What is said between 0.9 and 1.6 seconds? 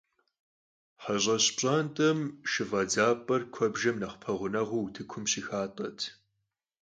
Heş'eş